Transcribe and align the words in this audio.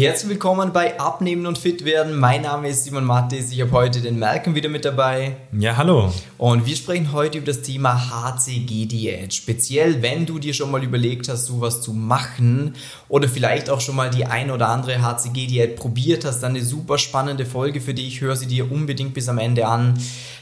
Herzlich 0.00 0.30
willkommen 0.30 0.72
bei 0.72 0.98
Abnehmen 0.98 1.44
und 1.44 1.58
Fit 1.58 1.84
werden. 1.84 2.18
Mein 2.18 2.40
Name 2.40 2.70
ist 2.70 2.84
Simon 2.84 3.04
Mattis. 3.04 3.52
Ich 3.52 3.60
habe 3.60 3.72
heute 3.72 4.00
den 4.00 4.18
Malcolm 4.18 4.54
wieder 4.54 4.70
mit 4.70 4.86
dabei. 4.86 5.36
Ja, 5.52 5.76
hallo. 5.76 6.10
Und 6.38 6.64
wir 6.64 6.74
sprechen 6.74 7.12
heute 7.12 7.36
über 7.36 7.48
das 7.48 7.60
Thema 7.60 8.08
HCG-Diät. 8.08 9.34
Speziell, 9.34 10.00
wenn 10.00 10.24
du 10.24 10.38
dir 10.38 10.54
schon 10.54 10.70
mal 10.70 10.82
überlegt 10.82 11.28
hast, 11.28 11.44
sowas 11.44 11.82
zu 11.82 11.92
machen 11.92 12.76
oder 13.10 13.28
vielleicht 13.28 13.68
auch 13.68 13.82
schon 13.82 13.94
mal 13.94 14.08
die 14.08 14.24
ein 14.24 14.50
oder 14.50 14.70
andere 14.70 15.02
HCG-Diät 15.02 15.76
probiert 15.76 16.24
hast, 16.24 16.40
dann 16.40 16.52
eine 16.52 16.64
super 16.64 16.96
spannende 16.96 17.44
Folge 17.44 17.82
für 17.82 17.92
dich. 17.92 18.22
Hör 18.22 18.36
sie 18.36 18.46
dir 18.46 18.72
unbedingt 18.72 19.12
bis 19.12 19.28
am 19.28 19.36
Ende 19.36 19.66
an 19.66 19.98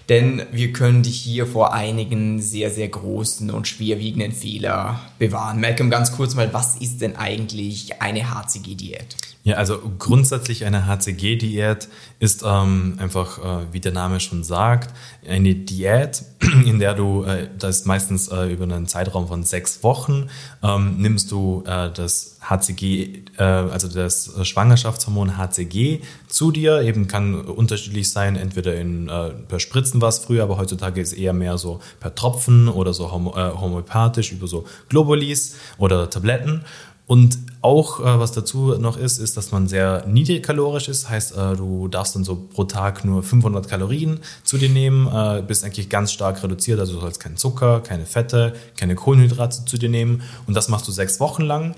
denn 0.09 0.43
wir 0.51 0.73
können 0.73 1.03
dich 1.03 1.21
hier 1.21 1.47
vor 1.47 1.75
einigen 1.75 2.41
sehr, 2.41 2.71
sehr 2.71 2.89
großen 2.89 3.51
und 3.51 3.69
schwerwiegenden 3.69 4.33
Fehler 4.33 5.01
bewahren. 5.19 5.61
Malcolm, 5.61 5.91
ganz 5.91 6.13
kurz 6.13 6.35
mal, 6.35 6.53
was 6.55 6.77
ist 6.77 7.03
denn 7.03 7.17
eigentlich 7.17 8.01
eine 8.01 8.35
HCG-Diät? 8.35 9.17
Ja, 9.49 9.57
also 9.57 9.79
grundsätzlich 9.99 10.67
eine 10.67 10.87
HCG-Diät 10.87 11.89
ist 12.19 12.45
ähm, 12.47 12.99
einfach, 12.99 13.39
äh, 13.39 13.73
wie 13.73 13.81
der 13.81 13.93
Name 13.93 14.21
schon 14.21 14.45
sagt, 14.45 14.95
eine 15.27 15.55
Diät, 15.55 16.23
in 16.67 16.79
der 16.79 16.93
du, 16.93 17.25
äh, 17.25 17.49
das 17.59 17.79
ist 17.79 17.87
meistens 17.87 18.29
äh, 18.29 18.53
über 18.53 18.65
einen 18.65 18.87
Zeitraum 18.87 19.27
von 19.27 19.45
sechs 19.45 19.83
Wochen, 19.83 20.29
ähm, 20.63 20.99
nimmst 20.99 21.33
du 21.33 21.65
äh, 21.67 21.91
das 21.91 22.37
HCG, 22.43 23.23
äh, 23.39 23.43
also 23.43 23.89
das 23.89 24.47
Schwangerschaftshormon 24.47 25.39
HCG 25.39 26.03
zu 26.29 26.51
dir. 26.51 26.83
Eben 26.83 27.09
kann 27.09 27.35
unterschiedlich 27.35 28.11
sein, 28.11 28.37
entweder 28.37 28.75
in, 28.75 29.09
äh, 29.09 29.31
per 29.31 29.61
Spritzen 29.61 30.03
war 30.03 30.11
es 30.11 30.19
früher, 30.19 30.43
aber 30.43 30.59
heutzutage 30.59 31.01
ist 31.01 31.15
eher 31.15 31.33
mehr 31.33 31.57
so 31.57 31.81
per 32.01 32.15
Tropfen 32.15 32.69
oder 32.69 32.93
so 32.93 33.11
homöopathisch 33.11 34.31
über 34.31 34.47
so 34.47 34.67
Globulis 34.91 35.57
oder 35.79 36.11
Tabletten. 36.11 36.67
Und 37.09 37.39
auch, 37.63 38.01
äh, 38.01 38.21
was 38.21 38.33
dazu 38.33 38.75
noch 38.79 38.99
ist, 38.99 39.19
ist, 39.19 39.37
dass 39.39 39.51
man 39.51 39.67
sehr 39.67 40.07
niedrigkalorisch 40.07 40.89
ist. 40.89 41.09
Heißt, 41.09 41.37
äh, 41.37 41.57
du 41.57 41.89
darfst 41.89 42.15
dann 42.15 42.23
so 42.23 42.37
pro 42.37 42.65
Tag 42.65 43.03
nur 43.05 43.23
500 43.23 43.67
Kalorien 43.67 44.21
zu 44.45 44.59
dir 44.59 44.69
nehmen, 44.69 45.09
äh, 45.09 45.43
bist 45.43 45.65
eigentlich 45.65 45.89
ganz 45.89 46.13
stark 46.13 46.43
reduziert. 46.43 46.79
Also 46.79 46.93
du 46.93 47.01
sollst 47.01 47.19
keinen 47.19 47.39
Zucker, 47.39 47.81
keine 47.81 48.05
Fette, 48.05 48.53
keine 48.77 48.95
Kohlenhydrate 48.95 49.65
zu 49.65 49.79
dir 49.79 49.89
nehmen. 49.89 50.23
Und 50.47 50.55
das 50.55 50.69
machst 50.69 50.87
du 50.87 50.93
sechs 50.93 51.19
Wochen 51.19 51.43
lang. 51.43 51.75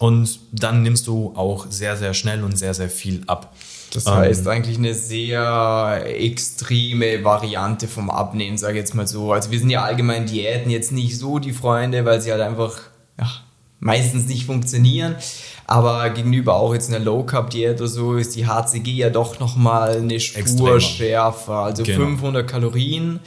Und 0.00 0.40
dann 0.50 0.82
nimmst 0.82 1.06
du 1.06 1.32
auch 1.36 1.66
sehr, 1.70 1.96
sehr 1.96 2.12
schnell 2.12 2.42
und 2.42 2.58
sehr, 2.58 2.74
sehr 2.74 2.90
viel 2.90 3.22
ab. 3.28 3.54
Das 3.92 4.06
heißt 4.06 4.46
ähm, 4.46 4.48
eigentlich 4.48 4.78
eine 4.78 4.94
sehr 4.94 6.02
extreme 6.06 7.22
Variante 7.22 7.86
vom 7.86 8.10
Abnehmen, 8.10 8.58
sage 8.58 8.74
ich 8.74 8.78
jetzt 8.80 8.94
mal 8.96 9.06
so. 9.06 9.32
Also 9.32 9.52
wir 9.52 9.60
sind 9.60 9.70
ja 9.70 9.84
allgemein 9.84 10.26
Diäten 10.26 10.70
jetzt 10.70 10.90
nicht 10.90 11.16
so 11.16 11.38
die 11.38 11.52
Freunde, 11.52 12.04
weil 12.04 12.20
sie 12.20 12.32
halt 12.32 12.40
einfach 12.40 12.80
ja, 13.20 13.30
meistens 13.82 14.28
nicht 14.28 14.46
funktionieren. 14.46 15.16
Aber 15.66 16.08
gegenüber 16.10 16.54
auch 16.54 16.72
jetzt 16.72 16.88
einer 16.88 17.04
Low 17.04 17.24
Carb 17.24 17.50
Diät 17.50 17.80
oder 17.80 17.88
so 17.88 18.14
ist 18.14 18.36
die 18.36 18.46
HCG 18.46 18.92
ja 18.92 19.10
doch 19.10 19.40
nochmal 19.40 19.96
eine 19.96 20.20
Spur 20.20 20.40
Extremer. 20.40 20.80
schärfer. 20.80 21.54
Also 21.54 21.82
genau. 21.82 21.98
500 21.98 22.48
Kalorien. 22.48 23.20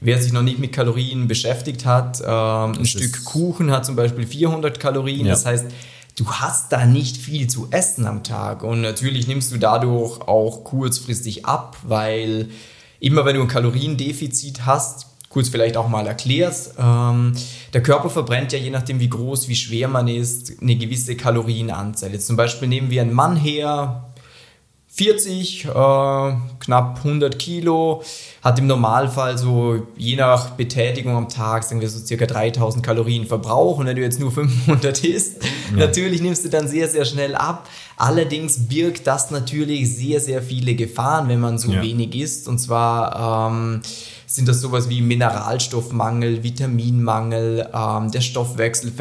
Wer 0.00 0.20
sich 0.20 0.32
noch 0.32 0.42
nicht 0.42 0.58
mit 0.58 0.72
Kalorien 0.72 1.28
beschäftigt 1.28 1.86
hat, 1.86 2.20
ähm, 2.20 2.72
ein 2.78 2.86
Stück 2.86 3.24
Kuchen 3.24 3.70
hat 3.70 3.86
zum 3.86 3.96
Beispiel 3.96 4.26
400 4.26 4.80
Kalorien. 4.80 5.26
Ja. 5.26 5.32
Das 5.32 5.46
heißt, 5.46 5.66
du 6.16 6.26
hast 6.26 6.72
da 6.72 6.84
nicht 6.86 7.16
viel 7.16 7.46
zu 7.46 7.68
essen 7.70 8.06
am 8.06 8.22
Tag. 8.22 8.64
Und 8.64 8.80
natürlich 8.80 9.28
nimmst 9.28 9.52
du 9.52 9.58
dadurch 9.58 10.20
auch 10.22 10.64
kurzfristig 10.64 11.46
ab, 11.46 11.76
weil 11.84 12.50
immer 13.00 13.24
wenn 13.24 13.36
du 13.36 13.42
ein 13.42 13.48
Kaloriendefizit 13.48 14.66
hast, 14.66 15.06
kurz 15.28 15.48
vielleicht 15.48 15.76
auch 15.76 15.88
mal 15.88 16.06
erklärst. 16.06 16.74
Ähm, 16.78 17.32
der 17.72 17.82
Körper 17.82 18.10
verbrennt 18.10 18.52
ja 18.52 18.58
je 18.58 18.70
nachdem, 18.70 19.00
wie 19.00 19.08
groß, 19.08 19.48
wie 19.48 19.54
schwer 19.54 19.88
man 19.88 20.08
ist, 20.08 20.60
eine 20.60 20.76
gewisse 20.76 21.16
Kalorienanzahl. 21.16 22.12
Jetzt 22.12 22.26
zum 22.26 22.36
Beispiel 22.36 22.68
nehmen 22.68 22.90
wir 22.90 23.00
einen 23.00 23.14
Mann 23.14 23.36
her, 23.36 24.11
40, 24.94 25.64
äh, 25.64 25.68
knapp 26.60 26.98
100 27.02 27.38
Kilo, 27.38 28.02
hat 28.42 28.58
im 28.58 28.66
Normalfall 28.66 29.38
so 29.38 29.86
je 29.96 30.16
nach 30.16 30.50
Betätigung 30.50 31.16
am 31.16 31.30
Tag, 31.30 31.64
sagen 31.64 31.80
wir 31.80 31.88
so 31.88 31.98
circa 32.04 32.26
3000 32.26 32.84
Kalorien 32.84 33.26
Verbrauch. 33.26 33.78
Und 33.78 33.86
wenn 33.86 33.96
du 33.96 34.02
jetzt 34.02 34.20
nur 34.20 34.30
500 34.30 35.02
isst, 35.04 35.42
ja. 35.42 35.86
natürlich 35.86 36.20
nimmst 36.20 36.44
du 36.44 36.50
dann 36.50 36.68
sehr, 36.68 36.88
sehr 36.88 37.06
schnell 37.06 37.34
ab. 37.34 37.66
Allerdings 37.96 38.68
birgt 38.68 39.06
das 39.06 39.30
natürlich 39.30 39.96
sehr, 39.96 40.20
sehr 40.20 40.42
viele 40.42 40.74
Gefahren, 40.74 41.26
wenn 41.28 41.40
man 41.40 41.56
so 41.56 41.72
ja. 41.72 41.80
wenig 41.80 42.14
isst. 42.14 42.46
Und 42.46 42.58
zwar 42.58 43.48
ähm, 43.50 43.80
sind 44.26 44.46
das 44.46 44.60
sowas 44.60 44.90
wie 44.90 45.00
Mineralstoffmangel, 45.00 46.42
Vitaminmangel, 46.42 47.68
ähm, 47.72 48.10
der 48.10 48.20
Stoffwechsel 48.20 48.92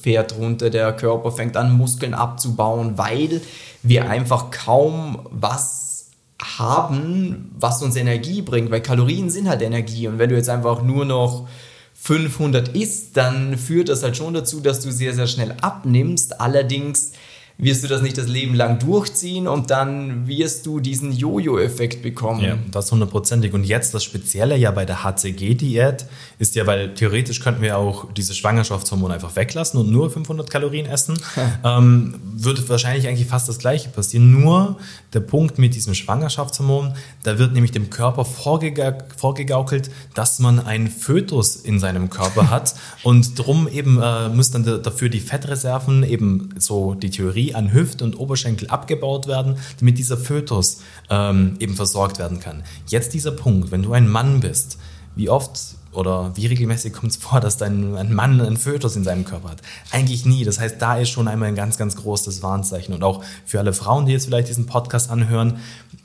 fährt 0.00 0.36
runter, 0.36 0.70
der 0.70 0.92
Körper 0.92 1.32
fängt 1.32 1.56
an 1.56 1.76
Muskeln 1.76 2.14
abzubauen, 2.14 2.96
weil 2.96 3.40
wir 3.82 4.08
einfach 4.08 4.50
kaum 4.50 5.20
was 5.30 6.10
haben, 6.42 7.54
was 7.58 7.82
uns 7.82 7.96
Energie 7.96 8.42
bringt, 8.42 8.70
weil 8.70 8.80
Kalorien 8.80 9.30
sind 9.30 9.48
halt 9.48 9.62
Energie 9.62 10.08
und 10.08 10.18
wenn 10.18 10.30
du 10.30 10.36
jetzt 10.36 10.48
einfach 10.48 10.82
nur 10.82 11.04
noch 11.04 11.48
500 11.94 12.68
isst, 12.68 13.16
dann 13.18 13.58
führt 13.58 13.90
das 13.90 14.02
halt 14.02 14.16
schon 14.16 14.32
dazu, 14.32 14.60
dass 14.60 14.80
du 14.80 14.90
sehr, 14.90 15.12
sehr 15.12 15.26
schnell 15.26 15.54
abnimmst. 15.60 16.40
Allerdings 16.40 17.12
wirst 17.60 17.84
du 17.84 17.88
das 17.88 18.02
nicht 18.02 18.16
das 18.18 18.26
Leben 18.26 18.54
lang 18.54 18.78
durchziehen 18.78 19.46
und 19.46 19.70
dann 19.70 20.26
wirst 20.26 20.66
du 20.66 20.80
diesen 20.80 21.12
Jojo-Effekt 21.12 22.02
bekommen. 22.02 22.40
Ja, 22.40 22.58
das 22.70 22.90
hundertprozentig. 22.90 23.52
Und 23.52 23.64
jetzt 23.64 23.94
das 23.94 24.04
Spezielle 24.04 24.56
ja 24.56 24.70
bei 24.70 24.84
der 24.84 25.04
HCG-Diät 25.04 26.06
ist 26.38 26.54
ja, 26.54 26.66
weil 26.66 26.94
theoretisch 26.94 27.40
könnten 27.40 27.62
wir 27.62 27.76
auch 27.76 28.12
diese 28.12 28.34
Schwangerschaftshormone 28.34 29.14
einfach 29.14 29.36
weglassen 29.36 29.78
und 29.78 29.90
nur 29.90 30.10
500 30.10 30.48
Kalorien 30.48 30.86
essen, 30.86 31.18
ähm, 31.64 32.14
würde 32.22 32.66
wahrscheinlich 32.68 33.06
eigentlich 33.06 33.28
fast 33.28 33.48
das 33.48 33.58
Gleiche 33.58 33.88
passieren. 33.90 34.30
Nur 34.30 34.78
der 35.12 35.20
Punkt 35.20 35.58
mit 35.58 35.74
diesem 35.74 35.94
Schwangerschaftshormon, 35.94 36.94
da 37.22 37.38
wird 37.38 37.52
nämlich 37.52 37.72
dem 37.72 37.90
Körper 37.90 38.24
vorgegaukelt, 38.24 39.90
dass 40.14 40.38
man 40.38 40.60
einen 40.60 40.88
Fötus 40.88 41.56
in 41.56 41.78
seinem 41.78 42.10
Körper 42.10 42.50
hat 42.50 42.74
und 43.02 43.38
drum 43.38 43.68
eben 43.68 44.00
äh, 44.00 44.28
müssen 44.28 44.64
dann 44.64 44.82
dafür 44.82 45.08
die 45.08 45.20
Fettreserven 45.20 46.02
eben 46.04 46.54
so 46.58 46.94
die 46.94 47.10
Theorie 47.10 47.49
an 47.54 47.72
Hüfte 47.72 48.04
und 48.04 48.18
Oberschenkel 48.18 48.68
abgebaut 48.68 49.26
werden, 49.26 49.56
damit 49.78 49.98
dieser 49.98 50.16
Fötus 50.16 50.80
ähm, 51.08 51.56
eben 51.58 51.74
versorgt 51.74 52.18
werden 52.18 52.40
kann. 52.40 52.62
Jetzt 52.86 53.14
dieser 53.14 53.32
Punkt, 53.32 53.70
wenn 53.70 53.82
du 53.82 53.92
ein 53.92 54.08
Mann 54.08 54.40
bist, 54.40 54.78
wie 55.16 55.28
oft 55.28 55.58
oder 55.92 56.36
wie 56.36 56.46
regelmäßig 56.46 56.92
kommt 56.92 57.12
es 57.12 57.18
vor, 57.18 57.40
dass 57.40 57.56
dein 57.56 57.96
ein 57.96 58.14
Mann 58.14 58.40
einen 58.40 58.56
Fötus 58.56 58.94
in 58.94 59.02
seinem 59.02 59.24
Körper 59.24 59.50
hat? 59.50 59.62
Eigentlich 59.90 60.24
nie. 60.24 60.44
Das 60.44 60.60
heißt, 60.60 60.80
da 60.80 60.96
ist 60.96 61.10
schon 61.10 61.26
einmal 61.26 61.48
ein 61.48 61.56
ganz, 61.56 61.78
ganz 61.78 61.96
großes 61.96 62.42
Warnzeichen. 62.42 62.94
Und 62.94 63.02
auch 63.02 63.24
für 63.44 63.58
alle 63.58 63.72
Frauen, 63.72 64.06
die 64.06 64.12
jetzt 64.12 64.26
vielleicht 64.26 64.48
diesen 64.48 64.66
Podcast 64.66 65.10
anhören, 65.10 65.58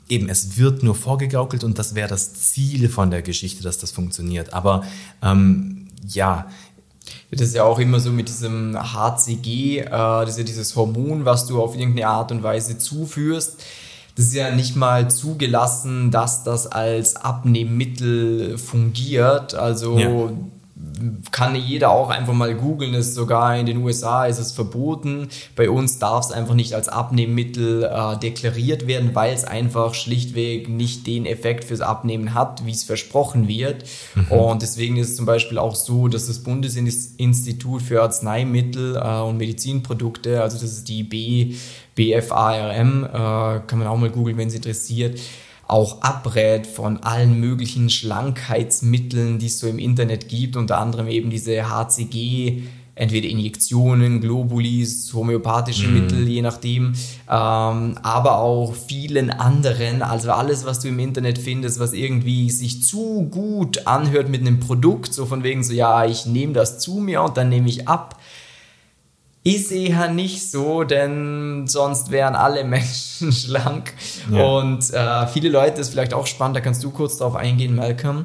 eben, 0.08 0.28
es 0.28 0.56
wird 0.56 0.82
nur 0.82 0.94
vorgegaukelt 0.94 1.62
und 1.62 1.78
das 1.78 1.94
wäre 1.94 2.08
das 2.08 2.34
Ziel 2.34 2.88
von 2.88 3.10
der 3.10 3.22
Geschichte, 3.22 3.62
dass 3.62 3.78
das 3.78 3.92
funktioniert. 3.92 4.52
Aber 4.52 4.82
ähm, 5.22 5.86
ja, 6.06 6.46
das 7.30 7.48
ist 7.48 7.54
ja 7.54 7.64
auch 7.64 7.78
immer 7.78 8.00
so 8.00 8.10
mit 8.10 8.28
diesem 8.28 8.76
HCG, 8.76 9.80
äh, 9.80 9.90
das 9.90 10.30
ist 10.30 10.38
ja 10.38 10.44
dieses 10.44 10.76
Hormon, 10.76 11.24
was 11.24 11.46
du 11.46 11.62
auf 11.62 11.76
irgendeine 11.76 12.08
Art 12.08 12.32
und 12.32 12.42
Weise 12.42 12.78
zuführst. 12.78 13.62
Das 14.16 14.26
ist 14.26 14.34
ja 14.34 14.50
nicht 14.50 14.76
mal 14.76 15.10
zugelassen, 15.10 16.10
dass 16.10 16.42
das 16.42 16.66
als 16.66 17.16
Abnehmmittel 17.16 18.56
fungiert. 18.56 19.54
Also 19.54 19.98
ja 19.98 20.30
kann 21.30 21.54
jeder 21.56 21.90
auch 21.90 22.10
einfach 22.10 22.34
mal 22.34 22.54
googeln. 22.54 22.92
ist 22.92 23.14
sogar 23.14 23.56
in 23.56 23.64
den 23.64 23.78
USA 23.78 24.26
ist 24.26 24.38
es 24.38 24.52
verboten. 24.52 25.28
Bei 25.54 25.70
uns 25.70 25.98
darf 25.98 26.26
es 26.26 26.32
einfach 26.32 26.54
nicht 26.54 26.74
als 26.74 26.88
Abnehmmittel 26.88 27.84
äh, 27.84 28.18
deklariert 28.18 28.86
werden, 28.86 29.14
weil 29.14 29.34
es 29.34 29.44
einfach 29.44 29.94
schlichtweg 29.94 30.68
nicht 30.68 31.06
den 31.06 31.24
Effekt 31.24 31.64
fürs 31.64 31.80
Abnehmen 31.80 32.34
hat, 32.34 32.66
wie 32.66 32.72
es 32.72 32.84
versprochen 32.84 33.48
wird. 33.48 33.84
Mhm. 34.14 34.32
Und 34.32 34.62
deswegen 34.62 34.98
ist 34.98 35.10
es 35.10 35.16
zum 35.16 35.24
Beispiel 35.24 35.56
auch 35.56 35.74
so, 35.74 36.08
dass 36.08 36.26
das 36.26 36.40
Bundesinstitut 36.40 37.80
für 37.80 38.02
Arzneimittel 38.02 38.96
äh, 38.96 39.20
und 39.20 39.38
Medizinprodukte, 39.38 40.42
also 40.42 40.58
das 40.58 40.70
ist 40.70 40.88
die 40.88 41.04
B, 41.04 41.54
BFARM, 41.94 43.04
äh, 43.04 43.08
kann 43.66 43.78
man 43.78 43.88
auch 43.88 43.96
mal 43.96 44.10
googeln, 44.10 44.36
wenn 44.36 44.48
es 44.48 44.54
interessiert, 44.54 45.18
auch 45.68 46.02
abrät 46.02 46.66
von 46.66 47.02
allen 47.02 47.40
möglichen 47.40 47.90
Schlankheitsmitteln, 47.90 49.38
die 49.38 49.46
es 49.46 49.58
so 49.58 49.66
im 49.66 49.78
Internet 49.78 50.28
gibt, 50.28 50.56
unter 50.56 50.78
anderem 50.78 51.08
eben 51.08 51.30
diese 51.30 51.68
HCG, 51.68 52.62
entweder 52.94 53.28
Injektionen, 53.28 54.20
Globulis, 54.20 55.12
homöopathische 55.12 55.88
mm. 55.88 55.94
Mittel, 55.94 56.28
je 56.28 56.40
nachdem, 56.40 56.94
ähm, 57.28 57.98
aber 58.02 58.38
auch 58.38 58.74
vielen 58.74 59.30
anderen, 59.30 60.02
also 60.02 60.30
alles, 60.32 60.64
was 60.64 60.80
du 60.80 60.88
im 60.88 60.98
Internet 60.98 61.38
findest, 61.38 61.78
was 61.78 61.92
irgendwie 61.92 62.50
sich 62.50 62.82
zu 62.82 63.28
gut 63.30 63.86
anhört 63.86 64.30
mit 64.30 64.40
einem 64.40 64.60
Produkt, 64.60 65.12
so 65.12 65.26
von 65.26 65.42
wegen 65.42 65.62
so, 65.62 65.74
ja, 65.74 66.06
ich 66.06 66.26
nehme 66.26 66.54
das 66.54 66.78
zu 66.78 66.94
mir 66.94 67.22
und 67.22 67.36
dann 67.36 67.50
nehme 67.50 67.68
ich 67.68 67.86
ab 67.86 68.18
ist 69.46 69.70
eher 69.70 70.08
nicht 70.08 70.50
so, 70.50 70.82
denn 70.82 71.68
sonst 71.68 72.10
wären 72.10 72.34
alle 72.34 72.64
Menschen 72.76 73.32
schlank. 73.32 73.94
Ja. 74.30 74.44
Und 74.44 74.92
äh, 74.92 75.26
viele 75.28 75.48
Leute, 75.48 75.80
ist 75.80 75.90
vielleicht 75.90 76.14
auch 76.14 76.26
spannend, 76.26 76.56
da 76.56 76.60
kannst 76.60 76.82
du 76.82 76.90
kurz 76.90 77.18
drauf 77.18 77.36
eingehen, 77.36 77.76
Malcolm. 77.76 78.24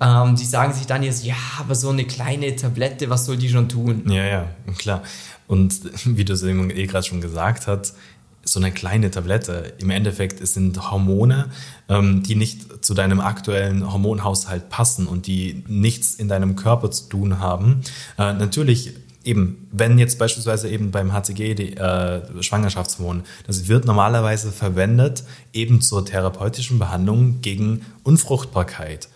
Ähm, 0.00 0.36
die 0.36 0.46
sagen 0.46 0.72
sich 0.72 0.86
dann 0.86 1.02
jetzt, 1.02 1.24
ja, 1.24 1.34
aber 1.58 1.74
so 1.74 1.90
eine 1.90 2.04
kleine 2.04 2.54
Tablette, 2.54 3.10
was 3.10 3.26
soll 3.26 3.36
die 3.36 3.48
schon 3.48 3.68
tun? 3.68 4.04
Ja, 4.08 4.24
ja, 4.24 4.46
klar. 4.78 5.02
Und 5.48 5.74
wie 6.04 6.24
du 6.24 6.34
es 6.34 6.42
eh 6.44 6.86
gerade 6.86 7.06
schon 7.06 7.20
gesagt 7.20 7.66
hast, 7.66 7.96
so 8.42 8.58
eine 8.58 8.72
kleine 8.72 9.10
Tablette. 9.10 9.74
Im 9.78 9.90
Endeffekt 9.90 10.40
es 10.40 10.54
sind 10.54 10.90
Hormone, 10.90 11.50
ähm, 11.88 12.22
die 12.22 12.36
nicht 12.36 12.84
zu 12.84 12.94
deinem 12.94 13.20
aktuellen 13.20 13.92
Hormonhaushalt 13.92 14.70
passen 14.70 15.06
und 15.06 15.26
die 15.26 15.64
nichts 15.66 16.14
in 16.14 16.28
deinem 16.28 16.56
Körper 16.56 16.90
zu 16.90 17.08
tun 17.08 17.40
haben. 17.40 17.82
Äh, 18.18 18.32
natürlich 18.32 18.94
eben, 19.30 19.68
wenn 19.72 19.98
jetzt 19.98 20.18
beispielsweise 20.18 20.68
eben 20.68 20.90
beim 20.90 21.12
HCG 21.12 21.54
die 21.54 21.76
äh, 21.76 22.42
Schwangerschaftshormon, 22.42 23.22
das 23.46 23.68
wird 23.68 23.84
normalerweise 23.84 24.52
verwendet 24.52 25.24
eben 25.52 25.80
zur 25.80 26.04
therapeutischen 26.04 26.78
Behandlung 26.78 27.40
gegen 27.40 27.86
Unfruchtbarkeit. 28.02 29.08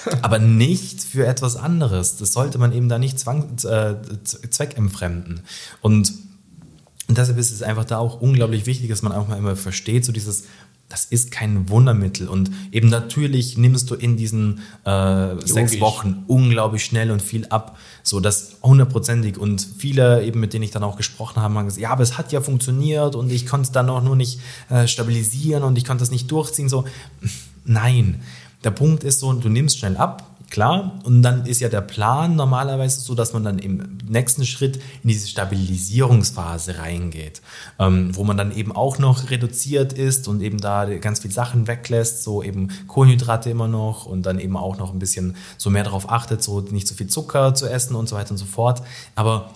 aber 0.22 0.38
nicht 0.38 1.02
für 1.02 1.26
etwas 1.26 1.56
anderes. 1.56 2.16
Das 2.16 2.32
sollte 2.32 2.56
man 2.56 2.72
eben 2.72 2.88
da 2.88 2.98
nicht 2.98 3.18
zwang, 3.18 3.58
äh, 3.64 3.94
zweckentfremden. 4.24 5.40
Und 5.80 6.12
und 7.08 7.18
deshalb 7.18 7.36
ist 7.36 7.50
es 7.50 7.62
einfach 7.62 7.84
da 7.84 7.98
auch 7.98 8.22
unglaublich 8.22 8.64
wichtig, 8.64 8.88
dass 8.88 9.02
man 9.02 9.12
auch 9.12 9.28
mal 9.28 9.36
immer 9.36 9.54
versteht, 9.54 10.04
so 10.04 10.12
dieses, 10.12 10.44
das 10.92 11.06
ist 11.06 11.30
kein 11.30 11.70
Wundermittel. 11.70 12.28
Und 12.28 12.50
eben 12.70 12.90
natürlich 12.90 13.56
nimmst 13.56 13.90
du 13.90 13.94
in 13.94 14.18
diesen 14.18 14.60
äh, 14.84 15.34
sechs 15.42 15.80
Wochen 15.80 16.24
unglaublich 16.26 16.84
schnell 16.84 17.10
und 17.10 17.22
viel 17.22 17.46
ab. 17.46 17.78
So 18.02 18.20
das 18.20 18.58
hundertprozentig. 18.62 19.38
Und 19.38 19.66
viele, 19.78 20.22
eben 20.22 20.38
mit 20.38 20.52
denen 20.52 20.64
ich 20.64 20.70
dann 20.70 20.84
auch 20.84 20.98
gesprochen 20.98 21.40
habe, 21.40 21.54
haben 21.54 21.64
gesagt, 21.64 21.80
ja, 21.80 21.90
aber 21.90 22.02
es 22.02 22.18
hat 22.18 22.30
ja 22.30 22.42
funktioniert 22.42 23.16
und 23.16 23.32
ich 23.32 23.46
konnte 23.46 23.64
es 23.64 23.72
dann 23.72 23.88
auch 23.88 24.02
nur 24.02 24.16
nicht 24.16 24.40
äh, 24.68 24.86
stabilisieren 24.86 25.62
und 25.62 25.78
ich 25.78 25.86
konnte 25.86 26.02
das 26.02 26.10
nicht 26.10 26.30
durchziehen. 26.30 26.68
So, 26.68 26.84
nein. 27.64 28.20
Der 28.62 28.70
Punkt 28.70 29.02
ist 29.02 29.20
so, 29.20 29.32
du 29.32 29.48
nimmst 29.48 29.78
schnell 29.78 29.96
ab, 29.96 30.31
Klar, 30.52 31.00
und 31.04 31.22
dann 31.22 31.46
ist 31.46 31.62
ja 31.62 31.70
der 31.70 31.80
Plan 31.80 32.36
normalerweise 32.36 33.00
so, 33.00 33.14
dass 33.14 33.32
man 33.32 33.42
dann 33.42 33.58
im 33.58 33.96
nächsten 34.06 34.44
Schritt 34.44 34.76
in 35.02 35.08
diese 35.08 35.26
Stabilisierungsphase 35.26 36.76
reingeht, 36.76 37.40
ähm, 37.78 38.14
wo 38.14 38.22
man 38.22 38.36
dann 38.36 38.54
eben 38.54 38.70
auch 38.70 38.98
noch 38.98 39.30
reduziert 39.30 39.94
ist 39.94 40.28
und 40.28 40.42
eben 40.42 40.58
da 40.58 40.84
ganz 40.98 41.20
viele 41.20 41.32
Sachen 41.32 41.68
weglässt, 41.68 42.22
so 42.22 42.42
eben 42.42 42.68
Kohlenhydrate 42.86 43.48
immer 43.48 43.66
noch 43.66 44.04
und 44.04 44.26
dann 44.26 44.38
eben 44.38 44.58
auch 44.58 44.76
noch 44.76 44.92
ein 44.92 44.98
bisschen 44.98 45.36
so 45.56 45.70
mehr 45.70 45.84
darauf 45.84 46.10
achtet, 46.10 46.42
so 46.42 46.60
nicht 46.60 46.86
so 46.86 46.94
viel 46.94 47.06
Zucker 47.06 47.54
zu 47.54 47.66
essen 47.66 47.96
und 47.96 48.10
so 48.10 48.16
weiter 48.16 48.32
und 48.32 48.36
so 48.36 48.44
fort. 48.44 48.82
Aber 49.14 49.52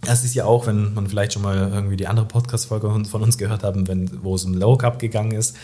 das 0.00 0.24
ist 0.24 0.34
ja 0.34 0.46
auch, 0.46 0.66
wenn 0.66 0.94
man 0.94 1.06
vielleicht 1.06 1.34
schon 1.34 1.42
mal 1.42 1.70
irgendwie 1.70 1.96
die 1.96 2.06
andere 2.06 2.24
Podcast-Folge 2.26 3.04
von 3.04 3.22
uns 3.22 3.36
gehört 3.36 3.62
haben, 3.62 3.88
wenn, 3.88 4.22
wo 4.22 4.36
es 4.36 4.44
um 4.46 4.54
Low 4.54 4.76
Carb 4.76 4.98
gegangen 5.00 5.32
ist, 5.32 5.56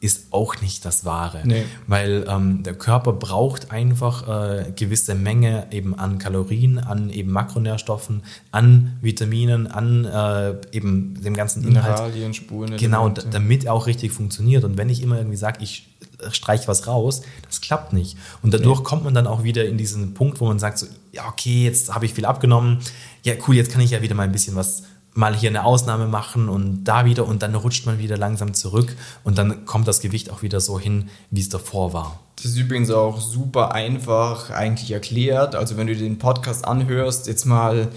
ist 0.00 0.28
auch 0.32 0.60
nicht 0.60 0.84
das 0.84 1.04
Wahre. 1.04 1.42
Nee. 1.44 1.64
Weil 1.88 2.24
ähm, 2.28 2.62
der 2.62 2.74
Körper 2.74 3.12
braucht 3.12 3.72
einfach 3.72 4.28
äh, 4.28 4.72
gewisse 4.76 5.16
Menge 5.16 5.66
eben 5.72 5.98
an 5.98 6.18
Kalorien, 6.18 6.78
an 6.78 7.10
eben 7.10 7.32
Makronährstoffen, 7.32 8.22
an 8.52 8.96
Vitaminen, 9.00 9.66
an 9.66 10.04
äh, 10.04 10.54
eben 10.70 11.20
dem 11.20 11.34
ganzen 11.34 11.66
Inhalt. 11.66 11.96
Mineralien, 11.96 12.32
Spuren. 12.32 12.76
Genau, 12.76 13.08
damit 13.08 13.64
er 13.64 13.74
auch 13.74 13.88
richtig 13.88 14.12
funktioniert. 14.12 14.62
Und 14.62 14.76
wenn 14.76 14.88
ich 14.88 15.02
immer 15.02 15.18
irgendwie 15.18 15.36
sage, 15.36 15.64
ich 15.64 15.88
streich 16.30 16.68
was 16.68 16.86
raus, 16.86 17.22
das 17.48 17.60
klappt 17.60 17.92
nicht. 17.92 18.16
Und 18.42 18.54
dadurch 18.54 18.78
nee. 18.78 18.84
kommt 18.84 19.04
man 19.04 19.14
dann 19.14 19.26
auch 19.26 19.42
wieder 19.42 19.66
in 19.66 19.78
diesen 19.78 20.14
Punkt, 20.14 20.40
wo 20.40 20.46
man 20.46 20.58
sagt 20.58 20.78
so, 20.78 20.86
ja 21.12 21.26
okay, 21.28 21.64
jetzt 21.64 21.94
habe 21.94 22.06
ich 22.06 22.14
viel 22.14 22.24
abgenommen, 22.24 22.78
ja 23.24 23.34
cool, 23.46 23.56
jetzt 23.56 23.72
kann 23.72 23.80
ich 23.80 23.90
ja 23.90 24.02
wieder 24.02 24.14
mal 24.14 24.24
ein 24.24 24.32
bisschen 24.32 24.56
was 24.56 24.84
mal 25.18 25.34
hier 25.34 25.50
eine 25.50 25.64
Ausnahme 25.64 26.06
machen 26.06 26.48
und 26.48 26.84
da 26.84 27.04
wieder 27.04 27.26
und 27.26 27.42
dann 27.42 27.54
rutscht 27.56 27.86
man 27.86 27.98
wieder 27.98 28.16
langsam 28.16 28.54
zurück 28.54 28.96
und 29.24 29.36
dann 29.36 29.66
kommt 29.66 29.88
das 29.88 30.00
Gewicht 30.00 30.30
auch 30.30 30.42
wieder 30.42 30.60
so 30.60 30.78
hin, 30.78 31.08
wie 31.30 31.40
es 31.40 31.48
davor 31.48 31.92
war. 31.92 32.20
Das 32.36 32.46
ist 32.46 32.56
übrigens 32.56 32.90
auch 32.90 33.20
super 33.20 33.74
einfach 33.74 34.50
eigentlich 34.50 34.92
erklärt. 34.92 35.56
Also 35.56 35.76
wenn 35.76 35.88
du 35.88 35.96
den 35.96 36.18
Podcast 36.18 36.64
anhörst, 36.64 37.26
jetzt 37.26 37.46
mal, 37.46 37.88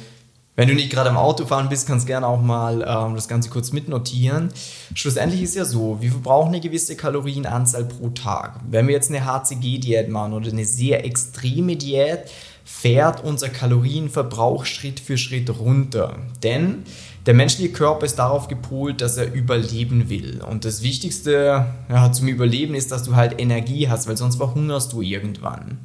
wenn 0.56 0.68
du 0.68 0.74
nicht 0.74 0.90
gerade 0.90 1.12
am 1.12 1.18
Autofahren 1.18 1.70
bist, 1.70 1.86
kannst 1.86 2.08
gerne 2.08 2.26
auch 2.26 2.42
mal 2.42 2.82
ähm, 2.82 3.14
das 3.14 3.28
Ganze 3.28 3.52
kurz 3.52 3.72
mitnotieren. 3.72 4.52
Schlussendlich 4.96 5.44
ist 5.44 5.56
ja 5.56 5.64
so, 5.64 6.02
wir 6.02 6.10
verbrauchen 6.10 6.50
eine 6.50 6.60
gewisse 6.60 6.96
Kalorienanzahl 6.96 7.86
pro 7.86 8.10
Tag. 8.10 8.62
Wenn 8.68 8.88
wir 8.88 8.96
jetzt 8.96 9.12
eine 9.12 9.26
HCG-Diät 9.26 10.10
machen 10.10 10.34
oder 10.34 10.50
eine 10.50 10.66
sehr 10.66 11.06
extreme 11.06 11.76
Diät, 11.76 12.32
fährt 12.64 13.24
unser 13.24 13.50
Kalorienverbrauch 13.50 14.66
Schritt 14.66 15.00
für 15.00 15.18
Schritt 15.18 15.50
runter. 15.60 16.18
Denn 16.42 16.84
der 17.26 17.36
menschliche 17.36 17.72
Körper 17.72 18.06
ist 18.06 18.16
darauf 18.16 18.48
gepolt, 18.48 19.02
dass 19.02 19.18
er 19.18 19.32
überleben 19.32 20.10
will. 20.10 20.42
Und 20.42 20.66
das 20.66 20.82
Wichtigste 20.82 21.66
ja, 21.90 22.12
zum 22.12 22.28
Überleben 22.28 22.74
ist, 22.74 22.92
dass 22.92 23.04
du 23.04 23.16
halt 23.16 23.40
Energie 23.40 23.90
hast, 23.90 24.08
weil 24.08 24.18
sonst 24.18 24.38
verhungerst 24.38 24.92
du 24.94 25.02
irgendwann. 25.02 25.78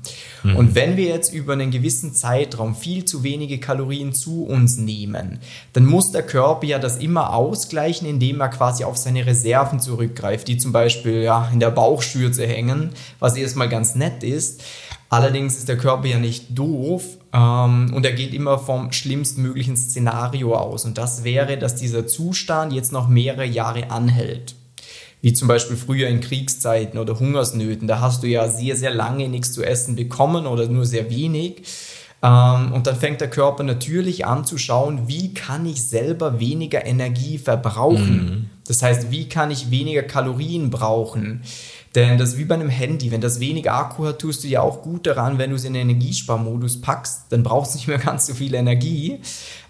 Mhm. 0.43 0.57
Und 0.57 0.75
wenn 0.75 0.97
wir 0.97 1.05
jetzt 1.07 1.35
über 1.35 1.53
einen 1.53 1.71
gewissen 1.71 2.15
Zeitraum 2.15 2.75
viel 2.75 3.05
zu 3.05 3.23
wenige 3.23 3.59
Kalorien 3.59 4.15
zu 4.15 4.45
uns 4.45 4.79
nehmen, 4.79 5.41
dann 5.75 5.85
muss 5.85 6.11
der 6.11 6.23
Körper 6.23 6.67
ja 6.67 6.79
das 6.79 6.97
immer 6.97 7.35
ausgleichen, 7.35 8.09
indem 8.09 8.41
er 8.41 8.49
quasi 8.49 8.85
auf 8.85 8.97
seine 8.97 9.27
Reserven 9.27 9.79
zurückgreift, 9.79 10.49
die 10.49 10.57
zum 10.57 10.73
Beispiel 10.73 11.23
ja, 11.23 11.51
in 11.53 11.61
der 11.61 11.71
Bauchschürze 11.71 12.47
hängen, 12.47 12.91
was 13.19 13.37
erstmal 13.37 13.69
ganz 13.69 13.95
nett 13.95 14.23
ist. 14.23 14.63
Allerdings 15.09 15.57
ist 15.57 15.69
der 15.69 15.79
Körper 15.79 16.07
ja 16.07 16.19
nicht 16.19 16.59
doof 16.59 17.05
ähm, 17.33 17.93
und 17.95 18.05
er 18.05 18.13
geht 18.13 18.35
immer 18.35 18.59
vom 18.59 18.91
schlimmstmöglichen 18.91 19.77
Szenario 19.77 20.55
aus. 20.57 20.85
Und 20.85 20.99
das 20.99 21.23
wäre, 21.23 21.59
dass 21.59 21.77
dieser 21.77 22.07
Zustand 22.07 22.73
jetzt 22.73 22.93
noch 22.93 23.09
mehrere 23.09 23.47
Jahre 23.47 23.91
anhält. 23.91 24.57
Wie 25.23 25.33
zum 25.33 25.49
Beispiel 25.49 25.77
früher 25.77 26.09
in 26.09 26.21
Kriegszeiten 26.21 26.99
oder 26.99 27.19
Hungersnöten. 27.19 27.89
Da 27.89 28.01
hast 28.01 28.23
du 28.23 28.27
ja 28.27 28.49
sehr, 28.49 28.77
sehr 28.77 28.93
lange 28.93 29.29
nichts 29.29 29.53
zu 29.53 29.63
essen 29.63 29.97
bekommen 29.97 30.47
oder 30.47 30.67
nur 30.67 30.85
sehr 30.85 31.09
wenig. 31.09 31.63
Ähm, 32.23 32.73
und 32.73 32.87
dann 32.87 32.97
fängt 32.97 33.21
der 33.21 33.31
Körper 33.31 33.63
natürlich 33.63 34.27
an 34.27 34.45
zu 34.45 34.59
schauen, 34.59 35.07
wie 35.07 35.35
kann 35.35 35.67
ich 35.67 35.85
selber 35.85 36.41
weniger 36.41 36.85
Energie 36.85 37.39
verbrauchen. 37.39 38.25
Mhm. 38.25 38.51
Das 38.67 38.83
heißt, 38.83 39.11
wie 39.11 39.29
kann 39.29 39.51
ich 39.51 39.71
weniger 39.71 40.03
Kalorien 40.03 40.71
brauchen? 40.71 41.43
Denn 41.97 42.19
das 42.19 42.35
ist 42.35 42.39
wie 42.39 42.45
bei 42.45 42.55
einem 42.55 42.69
Handy. 42.69 43.11
Wenn 43.11 43.23
das 43.23 43.41
wenig 43.41 43.71
Akku 43.71 44.07
hat, 44.07 44.19
tust 44.19 44.45
du 44.45 44.49
ja 44.49 44.61
auch 44.61 44.83
gut 44.83 45.07
daran, 45.07 45.39
wenn 45.39 45.49
du 45.49 45.57
es 45.57 45.65
in 45.65 45.73
den 45.73 45.89
Energiesparmodus 45.89 46.83
packst, 46.83 47.25
dann 47.31 47.43
brauchst 47.43 47.73
du 47.73 47.79
nicht 47.79 47.89
mehr 47.89 47.99
ganz 48.05 48.27
so 48.27 48.35
viel 48.35 48.55
Energie. 48.55 49.21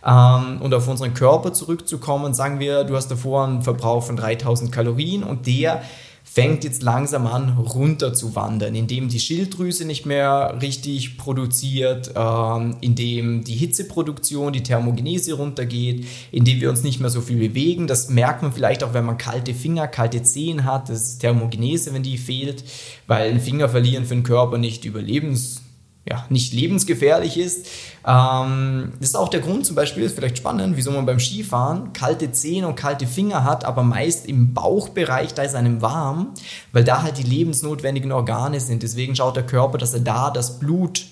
Ähm, 0.04 0.60
und 0.60 0.74
auf 0.74 0.88
unseren 0.88 1.14
Körper 1.14 1.52
zurückzukommen, 1.52 2.34
sagen 2.34 2.58
wir, 2.58 2.82
du 2.82 2.96
hast 2.96 3.08
davor 3.08 3.44
einen 3.44 3.62
Verbrauch 3.62 4.02
von 4.02 4.16
3000 4.16 4.72
Kalorien 4.72 5.22
und 5.22 5.46
der 5.46 5.82
fängt 6.28 6.64
jetzt 6.64 6.82
langsam 6.82 7.26
an 7.26 7.56
runter 7.56 8.12
zu 8.12 8.34
wandern, 8.34 8.74
indem 8.74 9.08
die 9.08 9.20
Schilddrüse 9.20 9.86
nicht 9.86 10.04
mehr 10.04 10.58
richtig 10.60 11.16
produziert, 11.16 12.12
ähm, 12.14 12.76
indem 12.82 13.42
die 13.42 13.54
Hitzeproduktion, 13.54 14.52
die 14.52 14.62
Thermogenese 14.62 15.32
runtergeht, 15.34 16.04
indem 16.32 16.60
wir 16.60 16.68
uns 16.68 16.82
nicht 16.82 17.00
mehr 17.00 17.08
so 17.08 17.22
viel 17.22 17.38
bewegen. 17.38 17.86
Das 17.86 18.10
merkt 18.10 18.42
man 18.42 18.52
vielleicht 18.52 18.84
auch, 18.84 18.92
wenn 18.92 19.06
man 19.06 19.16
kalte 19.16 19.54
Finger, 19.54 19.88
kalte 19.88 20.22
Zehen 20.22 20.64
hat. 20.64 20.90
Das 20.90 21.00
ist 21.02 21.18
Thermogenese, 21.20 21.94
wenn 21.94 22.02
die 22.02 22.18
fehlt, 22.18 22.64
weil 23.06 23.30
ein 23.30 23.40
Finger 23.40 23.70
verlieren 23.70 24.04
für 24.04 24.14
den 24.14 24.22
Körper 24.22 24.58
nicht 24.58 24.84
überlebens 24.84 25.62
ja, 26.08 26.24
nicht 26.28 26.52
lebensgefährlich 26.52 27.36
ist. 27.36 27.66
Ähm, 28.06 28.92
das 29.00 29.10
ist 29.10 29.16
auch 29.16 29.28
der 29.28 29.40
Grund 29.40 29.66
zum 29.66 29.74
Beispiel, 29.74 30.04
ist 30.04 30.14
vielleicht 30.14 30.38
spannend, 30.38 30.76
wieso 30.76 30.92
man 30.92 31.04
beim 31.04 31.18
Skifahren 31.18 31.92
kalte 31.92 32.30
Zehen 32.30 32.64
und 32.64 32.76
kalte 32.76 33.06
Finger 33.06 33.42
hat, 33.42 33.64
aber 33.64 33.82
meist 33.82 34.26
im 34.26 34.54
Bauchbereich, 34.54 35.34
da 35.34 35.42
ist 35.42 35.54
einem 35.54 35.82
warm, 35.82 36.28
weil 36.72 36.84
da 36.84 37.02
halt 37.02 37.18
die 37.18 37.24
lebensnotwendigen 37.24 38.12
Organe 38.12 38.60
sind. 38.60 38.82
Deswegen 38.82 39.16
schaut 39.16 39.36
der 39.36 39.46
Körper, 39.46 39.78
dass 39.78 39.94
er 39.94 40.00
da 40.00 40.30
das 40.30 40.60
Blut 40.60 41.06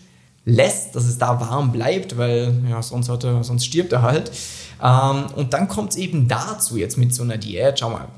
lässt, 0.45 0.95
dass 0.95 1.05
es 1.05 1.19
da 1.19 1.41
warm 1.41 1.73
bleibt, 1.73 2.17
weil 2.17 2.55
ja, 2.69 2.81
sonst, 2.83 3.09
hat 3.09 3.25
er, 3.25 3.43
sonst 3.43 3.65
stirbt 3.65 3.93
er 3.93 4.03
halt. 4.03 4.31
Ähm, 4.83 5.27
und 5.35 5.55
dann 5.55 5.67
kommt 5.69 5.91
es 5.91 5.97
eben 5.97 6.29
dazu 6.29 6.77
jetzt 6.77 6.99
mit 6.99 7.15
so 7.15 7.23
einer 7.23 7.39
Diät. 7.39 7.81
Schau 7.81 7.91
mal, 7.91 8.09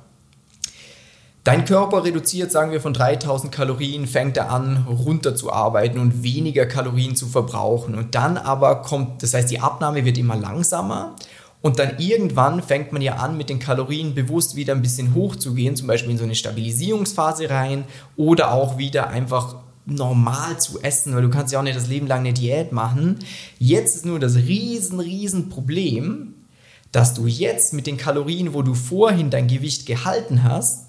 Dein 1.46 1.64
Körper 1.64 2.02
reduziert, 2.02 2.50
sagen 2.50 2.72
wir, 2.72 2.80
von 2.80 2.92
3000 2.92 3.52
Kalorien, 3.52 4.08
fängt 4.08 4.36
er 4.36 4.50
an, 4.50 4.84
runterzuarbeiten 4.88 6.00
und 6.00 6.24
weniger 6.24 6.66
Kalorien 6.66 7.14
zu 7.14 7.28
verbrauchen. 7.28 7.94
Und 7.94 8.16
dann 8.16 8.36
aber 8.36 8.82
kommt, 8.82 9.22
das 9.22 9.32
heißt, 9.32 9.52
die 9.52 9.60
Abnahme 9.60 10.04
wird 10.04 10.18
immer 10.18 10.34
langsamer. 10.34 11.14
Und 11.62 11.78
dann 11.78 11.98
irgendwann 11.98 12.64
fängt 12.64 12.90
man 12.90 13.00
ja 13.00 13.14
an, 13.18 13.36
mit 13.36 13.48
den 13.48 13.60
Kalorien 13.60 14.12
bewusst 14.12 14.56
wieder 14.56 14.74
ein 14.74 14.82
bisschen 14.82 15.14
hochzugehen, 15.14 15.76
zum 15.76 15.86
Beispiel 15.86 16.10
in 16.10 16.18
so 16.18 16.24
eine 16.24 16.34
Stabilisierungsphase 16.34 17.48
rein 17.48 17.84
oder 18.16 18.50
auch 18.50 18.76
wieder 18.76 19.10
einfach 19.10 19.54
normal 19.84 20.58
zu 20.58 20.80
essen, 20.82 21.14
weil 21.14 21.22
du 21.22 21.30
kannst 21.30 21.52
ja 21.52 21.60
auch 21.60 21.62
nicht 21.62 21.76
das 21.76 21.86
Leben 21.86 22.08
lang 22.08 22.20
eine 22.20 22.32
Diät 22.32 22.72
machen. 22.72 23.20
Jetzt 23.60 23.94
ist 23.94 24.04
nur 24.04 24.18
das 24.18 24.34
riesen, 24.34 24.98
riesen 24.98 25.48
Problem, 25.48 26.34
dass 26.90 27.14
du 27.14 27.28
jetzt 27.28 27.72
mit 27.72 27.86
den 27.86 27.98
Kalorien, 27.98 28.52
wo 28.52 28.62
du 28.62 28.74
vorhin 28.74 29.30
dein 29.30 29.46
Gewicht 29.46 29.86
gehalten 29.86 30.42
hast, 30.42 30.85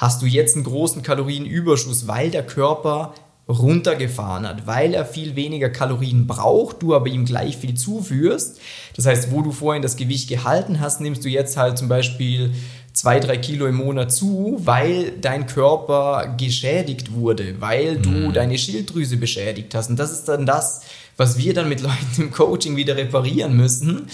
hast 0.00 0.22
du 0.22 0.26
jetzt 0.26 0.56
einen 0.56 0.64
großen 0.64 1.02
Kalorienüberschuss, 1.02 2.08
weil 2.08 2.30
der 2.30 2.46
Körper 2.46 3.12
runtergefahren 3.46 4.48
hat, 4.48 4.66
weil 4.66 4.94
er 4.94 5.04
viel 5.04 5.36
weniger 5.36 5.68
Kalorien 5.68 6.26
braucht, 6.26 6.82
du 6.82 6.94
aber 6.94 7.08
ihm 7.08 7.26
gleich 7.26 7.56
viel 7.56 7.74
zuführst. 7.74 8.60
Das 8.96 9.06
heißt, 9.06 9.30
wo 9.32 9.42
du 9.42 9.52
vorhin 9.52 9.82
das 9.82 9.96
Gewicht 9.96 10.28
gehalten 10.28 10.80
hast, 10.80 11.00
nimmst 11.00 11.24
du 11.24 11.28
jetzt 11.28 11.56
halt 11.56 11.76
zum 11.76 11.88
Beispiel 11.88 12.52
zwei, 12.92 13.20
drei 13.20 13.36
Kilo 13.36 13.66
im 13.66 13.74
Monat 13.74 14.12
zu, 14.12 14.56
weil 14.60 15.12
dein 15.20 15.46
Körper 15.46 16.34
geschädigt 16.38 17.12
wurde, 17.12 17.60
weil 17.60 17.98
du 17.98 18.10
mhm. 18.10 18.32
deine 18.32 18.56
Schilddrüse 18.56 19.16
beschädigt 19.16 19.74
hast. 19.74 19.90
Und 19.90 19.98
das 19.98 20.12
ist 20.12 20.28
dann 20.28 20.46
das, 20.46 20.82
was 21.20 21.36
wir 21.36 21.52
dann 21.52 21.68
mit 21.68 21.80
Leuten 21.82 22.22
im 22.22 22.32
Coaching 22.32 22.76
wieder 22.76 22.96
reparieren 22.96 23.54
müssen. 23.54 24.06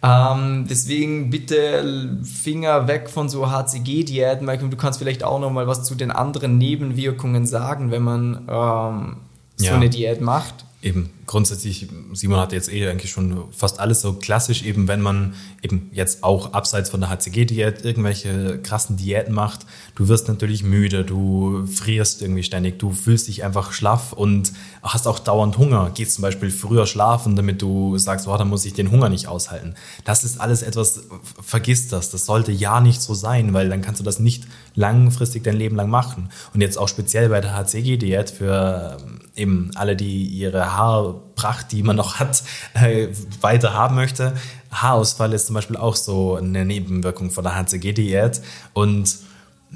Ähm, 0.00 0.66
deswegen 0.70 1.28
bitte 1.28 2.18
Finger 2.22 2.86
weg 2.86 3.10
von 3.10 3.28
so 3.28 3.50
HCG-Diäten. 3.50 4.46
Du 4.70 4.76
kannst 4.76 5.00
vielleicht 5.00 5.24
auch 5.24 5.40
noch 5.40 5.50
mal 5.50 5.66
was 5.66 5.82
zu 5.82 5.96
den 5.96 6.12
anderen 6.12 6.58
Nebenwirkungen 6.58 7.46
sagen, 7.46 7.90
wenn 7.90 8.02
man 8.02 8.48
ähm, 8.48 9.16
so 9.56 9.66
ja. 9.66 9.74
eine 9.74 9.90
Diät 9.90 10.20
macht. 10.20 10.64
Eben, 10.82 11.10
grundsätzlich, 11.26 11.88
Simon 12.12 12.40
hat 12.40 12.52
jetzt 12.52 12.72
eh 12.72 12.88
eigentlich 12.88 13.10
schon 13.10 13.44
fast 13.52 13.80
alles 13.80 14.00
so 14.00 14.14
klassisch, 14.14 14.64
eben 14.64 14.88
wenn 14.88 15.00
man 15.00 15.34
eben 15.62 15.90
jetzt 15.92 16.24
auch 16.24 16.52
abseits 16.52 16.90
von 16.90 17.00
der 17.00 17.10
HCG-Diät 17.10 17.84
irgendwelche 17.84 18.58
krassen 18.62 18.96
Diäten 18.96 19.32
macht, 19.32 19.66
du 19.94 20.08
wirst 20.08 20.28
natürlich 20.28 20.64
müde, 20.64 21.04
du 21.04 21.66
frierst 21.66 22.22
irgendwie 22.22 22.42
ständig, 22.42 22.78
du 22.78 22.92
fühlst 22.92 23.28
dich 23.28 23.44
einfach 23.44 23.72
schlaff 23.72 24.12
und 24.12 24.52
hast 24.82 25.06
auch 25.06 25.18
dauernd 25.18 25.58
Hunger, 25.58 25.90
gehst 25.94 26.14
zum 26.14 26.22
Beispiel 26.22 26.50
früher 26.50 26.86
schlafen, 26.86 27.36
damit 27.36 27.62
du 27.62 27.96
sagst, 27.98 28.26
oh, 28.26 28.36
dann 28.36 28.48
muss 28.48 28.64
ich 28.64 28.74
den 28.74 28.90
Hunger 28.90 29.08
nicht 29.08 29.28
aushalten. 29.28 29.74
Das 30.04 30.24
ist 30.24 30.40
alles 30.40 30.62
etwas, 30.62 31.02
vergiss 31.40 31.88
das, 31.88 32.10
das 32.10 32.26
sollte 32.26 32.52
ja 32.52 32.80
nicht 32.80 33.00
so 33.00 33.14
sein, 33.14 33.54
weil 33.54 33.68
dann 33.68 33.82
kannst 33.82 34.00
du 34.00 34.04
das 34.04 34.18
nicht 34.18 34.44
langfristig 34.74 35.44
dein 35.44 35.56
Leben 35.56 35.76
lang 35.76 35.88
machen. 35.88 36.30
Und 36.52 36.60
jetzt 36.60 36.78
auch 36.78 36.88
speziell 36.88 37.28
bei 37.28 37.40
der 37.40 37.54
HCG-Diät 37.54 38.30
für 38.30 38.96
eben 39.36 39.70
alle, 39.74 39.96
die 39.96 40.24
ihre 40.24 40.76
Haarpracht, 41.12 41.72
die 41.72 41.82
man 41.82 41.96
noch 41.96 42.18
hat, 42.18 42.42
äh, 42.74 43.08
weiter 43.40 43.74
haben 43.74 43.96
möchte. 43.96 44.34
Haarausfall 44.70 45.32
ist 45.32 45.46
zum 45.46 45.54
Beispiel 45.54 45.76
auch 45.76 45.96
so 45.96 46.36
eine 46.36 46.64
Nebenwirkung 46.64 47.30
von 47.30 47.44
der 47.44 47.54
HCG-Diät. 47.54 48.40
Und 48.72 49.18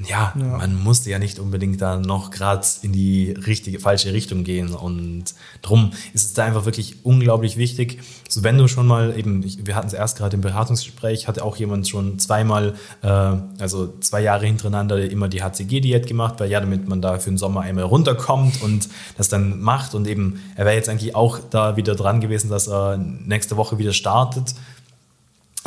ja, 0.04 0.34
ja, 0.36 0.44
man 0.44 0.82
musste 0.82 1.08
ja 1.10 1.18
nicht 1.18 1.38
unbedingt 1.38 1.80
da 1.80 1.96
noch 1.96 2.30
gerade 2.30 2.66
in 2.82 2.92
die 2.92 3.30
richtige, 3.30 3.80
falsche 3.80 4.12
Richtung 4.12 4.44
gehen. 4.44 4.74
Und 4.74 5.34
drum 5.62 5.92
ist 6.12 6.26
es 6.26 6.32
da 6.34 6.44
einfach 6.44 6.66
wirklich 6.66 7.04
unglaublich 7.04 7.56
wichtig. 7.56 8.00
So, 8.28 8.42
wenn 8.42 8.58
du 8.58 8.68
schon 8.68 8.86
mal 8.86 9.18
eben, 9.18 9.42
wir 9.66 9.74
hatten 9.74 9.86
es 9.86 9.94
erst 9.94 10.18
gerade 10.18 10.36
im 10.36 10.42
Beratungsgespräch, 10.42 11.28
hatte 11.28 11.42
auch 11.42 11.56
jemand 11.56 11.88
schon 11.88 12.18
zweimal, 12.18 12.74
äh, 13.02 13.06
also 13.08 13.94
zwei 14.00 14.20
Jahre 14.20 14.44
hintereinander 14.44 15.10
immer 15.10 15.28
die 15.28 15.42
HCG-Diät 15.42 16.06
gemacht, 16.06 16.34
weil 16.38 16.50
ja, 16.50 16.60
damit 16.60 16.86
man 16.86 17.00
da 17.00 17.18
für 17.18 17.30
den 17.30 17.38
Sommer 17.38 17.62
einmal 17.62 17.84
runterkommt 17.84 18.60
und 18.62 18.90
das 19.16 19.30
dann 19.30 19.60
macht. 19.60 19.94
Und 19.94 20.06
eben, 20.06 20.40
er 20.56 20.66
wäre 20.66 20.76
jetzt 20.76 20.90
eigentlich 20.90 21.14
auch 21.14 21.38
da 21.50 21.78
wieder 21.78 21.94
dran 21.94 22.20
gewesen, 22.20 22.50
dass 22.50 22.68
er 22.68 22.98
nächste 22.98 23.56
Woche 23.56 23.78
wieder 23.78 23.94
startet 23.94 24.54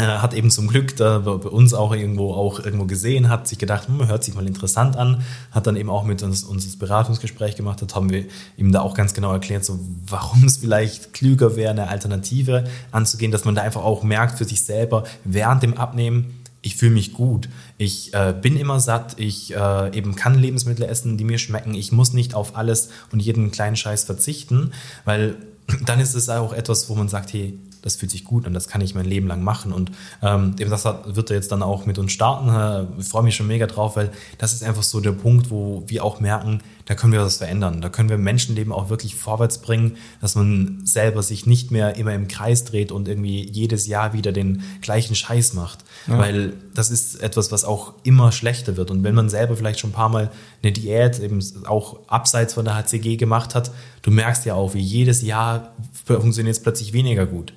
hat 0.08 0.34
eben 0.34 0.50
zum 0.50 0.68
Glück 0.68 0.96
da 0.96 1.20
bei 1.20 1.34
uns 1.34 1.74
auch 1.74 1.94
irgendwo 1.94 2.34
auch 2.34 2.60
irgendwo 2.60 2.86
gesehen, 2.86 3.30
hat 3.30 3.48
sich 3.48 3.58
gedacht, 3.58 3.88
hm, 3.88 4.08
hört 4.08 4.24
sich 4.24 4.36
mal 4.36 4.48
interessant 4.48 4.96
an, 4.96 5.24
hat 5.52 5.68
dann 5.68 5.76
eben 5.76 5.90
auch 5.90 6.04
mit 6.04 6.24
uns, 6.24 6.44
uns 6.44 6.66
das 6.66 6.78
Beratungsgespräch 6.78 7.56
gemacht, 7.56 7.82
hat 7.82 7.96
haben 7.96 8.10
wir 8.10 8.26
ihm 8.58 8.72
da 8.72 8.82
auch 8.82 8.94
ganz 8.94 9.14
genau 9.14 9.32
erklärt, 9.32 9.66
so 9.66 9.80
warum 10.08 10.46
es 10.46 10.58
vielleicht 10.58 11.14
klüger 11.14 11.56
wäre, 11.56 11.72
eine 11.72 11.90
Alternative 11.90 12.66
anzugehen, 12.92 13.32
dass 13.32 13.46
man 13.46 13.56
da 13.56 13.62
einfach 13.62 13.84
auch 13.84 14.04
merkt 14.04 14.38
für 14.38 14.46
sich 14.46 14.64
selber 14.64 15.04
während 15.24 15.64
dem 15.64 15.78
Abnehmen, 15.78 16.36
ich 16.62 16.76
fühle 16.76 16.92
mich 16.92 17.14
gut, 17.14 17.48
ich 17.78 18.14
äh, 18.14 18.34
bin 18.40 18.58
immer 18.58 18.80
satt, 18.80 19.16
ich 19.18 19.56
äh, 19.56 19.98
eben 19.98 20.16
kann 20.16 20.38
Lebensmittel 20.38 20.86
essen, 20.86 21.18
die 21.18 21.24
mir 21.24 21.38
schmecken, 21.38 21.74
ich 21.74 21.92
muss 21.92 22.14
nicht 22.14 22.36
auf 22.36 22.58
alles 22.58 22.90
und 23.12 23.22
jeden 23.22 23.52
kleinen 23.52 23.76
Scheiß 23.76 24.04
verzichten, 24.04 24.72
weil 25.06 25.38
dann 25.86 26.00
ist 26.00 26.16
es 26.16 26.30
auch 26.30 26.54
etwas, 26.54 26.90
wo 26.90 26.96
man 26.96 27.08
sagt, 27.08 27.34
hey, 27.34 27.58
das 27.82 27.96
fühlt 27.96 28.12
sich 28.12 28.24
gut 28.24 28.46
an, 28.46 28.54
das 28.54 28.68
kann 28.68 28.82
ich 28.82 28.96
mein 28.96 29.06
Leben 29.06 29.28
lang 29.28 29.44
machen. 29.44 29.74
Und 29.74 29.92
ähm, 30.22 30.56
das 30.58 30.86
hat, 30.86 31.16
wird 31.16 31.30
er 31.30 31.36
jetzt 31.36 31.52
dann 31.52 31.64
auch 31.64 31.86
mit 31.86 31.98
uns 31.98 32.12
starten. 32.12 32.98
Ich 33.00 33.08
freue 33.08 33.24
mich 33.24 33.36
schon 33.36 33.48
mega 33.48 33.68
drauf, 33.68 33.96
weil 33.96 34.12
das 34.38 34.54
ist 34.54 34.64
einfach 34.64 34.84
so 34.84 35.00
der 35.00 35.12
Punkt, 35.12 35.50
wo 35.52 35.84
wir 35.88 36.04
auch 36.04 36.20
merken, 36.20 36.62
da 36.90 36.96
können 36.96 37.14
wir 37.14 37.22
was 37.22 37.38
verändern. 37.38 37.82
Da 37.82 37.90
können 37.90 38.10
wir 38.10 38.18
Menschenleben 38.18 38.74
auch 38.74 38.90
wirklich 38.90 39.14
vorwärts 39.14 39.60
bringen, 39.60 39.98
dass 40.22 40.34
man 40.34 40.82
selber 40.86 41.22
sich 41.22 41.46
nicht 41.46 41.70
mehr 41.70 41.98
immer 41.98 42.16
im 42.16 42.28
Kreis 42.28 42.66
dreht 42.66 42.92
und 42.92 43.08
irgendwie 43.08 43.48
jedes 43.48 43.86
Jahr 43.86 44.14
wieder 44.14 44.32
den 44.32 44.64
gleichen 44.82 45.14
Scheiß 45.14 45.54
macht. 45.54 45.86
Ja. 46.08 46.18
Weil 46.18 46.54
das 46.74 46.90
ist 46.90 47.22
etwas, 47.22 47.52
was 47.52 47.64
auch 47.64 47.94
immer 48.02 48.32
schlechter 48.32 48.76
wird. 48.76 48.90
Und 48.90 49.04
wenn 49.04 49.14
man 49.14 49.30
selber 49.30 49.56
vielleicht 49.56 49.80
schon 49.80 49.92
ein 49.92 49.94
paar 49.94 50.10
Mal 50.10 50.32
eine 50.64 50.72
Diät 50.72 51.20
eben 51.20 51.40
auch 51.68 52.00
abseits 52.08 52.56
von 52.56 52.66
der 52.66 52.74
HCG 52.74 53.18
gemacht 53.18 53.54
hat, 53.54 53.70
du 54.02 54.10
merkst 54.10 54.48
ja 54.48 54.56
auch, 54.56 54.74
wie 54.74 54.82
jedes 54.82 55.22
Jahr 55.22 55.76
funktioniert 56.06 56.56
es 56.56 56.64
plötzlich 56.64 56.92
weniger 56.92 57.28
gut. 57.28 57.54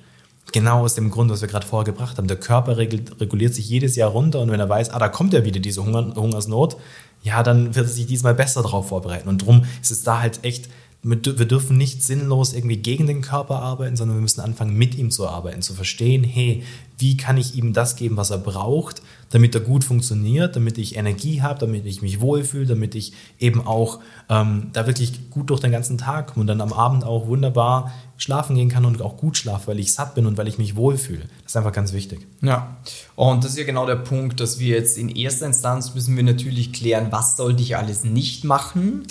Genau 0.51 0.81
aus 0.81 0.93
dem 0.93 1.09
Grund, 1.09 1.31
was 1.31 1.41
wir 1.41 1.47
gerade 1.47 1.65
vorher 1.65 1.91
gebracht 1.91 2.19
haben. 2.19 2.27
Der 2.27 2.37
Körper 2.37 2.77
reguliert 2.77 3.55
sich 3.55 3.67
jedes 3.67 3.95
Jahr 3.95 4.11
runter 4.11 4.41
und 4.41 4.51
wenn 4.51 4.59
er 4.59 4.69
weiß, 4.69 4.91
ah, 4.91 4.99
da 4.99 5.09
kommt 5.09 5.33
ja 5.33 5.43
wieder 5.43 5.59
diese 5.59 5.83
Hunger, 5.83 6.13
Hungersnot, 6.15 6.77
ja, 7.23 7.41
dann 7.41 7.73
wird 7.73 7.87
er 7.87 7.91
sich 7.91 8.05
diesmal 8.05 8.35
besser 8.35 8.61
darauf 8.61 8.89
vorbereiten. 8.89 9.29
Und 9.29 9.41
darum 9.41 9.65
ist 9.81 9.91
es 9.91 10.03
da 10.03 10.19
halt 10.19 10.43
echt 10.43 10.69
wir 11.05 11.17
dürfen 11.17 11.77
nicht 11.77 12.01
sinnlos 12.01 12.53
irgendwie 12.53 12.77
gegen 12.77 13.07
den 13.07 13.21
Körper 13.21 13.59
arbeiten, 13.59 13.97
sondern 13.97 14.17
wir 14.17 14.21
müssen 14.21 14.39
anfangen, 14.39 14.77
mit 14.77 14.95
ihm 14.95 15.11
zu 15.11 15.27
arbeiten, 15.27 15.61
zu 15.61 15.73
verstehen, 15.73 16.23
hey, 16.23 16.63
wie 16.97 17.17
kann 17.17 17.35
ich 17.35 17.55
ihm 17.55 17.73
das 17.73 17.97
geben, 17.97 18.15
was 18.15 18.29
er 18.29 18.37
braucht, 18.37 19.01
damit 19.29 19.53
er 19.53 19.59
gut 19.59 19.83
funktioniert, 19.83 20.55
damit 20.55 20.77
ich 20.77 20.95
Energie 20.95 21.41
habe, 21.41 21.59
damit 21.59 21.85
ich 21.85 22.01
mich 22.01 22.21
wohlfühle, 22.21 22.67
damit 22.67 22.95
ich 22.95 23.11
eben 23.37 23.67
auch 23.67 23.99
ähm, 24.29 24.69
da 24.71 24.87
wirklich 24.87 25.29
gut 25.29 25.49
durch 25.49 25.59
den 25.59 25.73
ganzen 25.73 25.97
Tag 25.97 26.27
komme 26.27 26.41
und 26.41 26.47
dann 26.47 26.61
am 26.61 26.71
Abend 26.71 27.03
auch 27.03 27.27
wunderbar 27.27 27.91
schlafen 28.15 28.55
gehen 28.55 28.69
kann 28.69 28.85
und 28.85 29.01
auch 29.01 29.17
gut 29.17 29.35
schlafe, 29.35 29.67
weil 29.67 29.79
ich 29.79 29.93
satt 29.93 30.15
bin 30.15 30.25
und 30.25 30.37
weil 30.37 30.47
ich 30.47 30.57
mich 30.57 30.77
wohlfühle. 30.77 31.25
Das 31.43 31.51
ist 31.51 31.57
einfach 31.57 31.73
ganz 31.73 31.91
wichtig. 31.91 32.25
Ja, 32.41 32.77
und 33.17 33.43
das 33.43 33.51
ist 33.51 33.57
ja 33.57 33.65
genau 33.65 33.85
der 33.85 33.97
Punkt, 33.97 34.39
dass 34.39 34.59
wir 34.59 34.77
jetzt 34.77 34.97
in 34.97 35.09
erster 35.09 35.47
Instanz 35.47 35.93
müssen 35.93 36.15
wir 36.15 36.23
natürlich 36.23 36.71
klären, 36.71 37.07
was 37.09 37.35
sollte 37.35 37.61
ich 37.61 37.75
alles 37.75 38.05
nicht 38.05 38.45
machen 38.45 39.03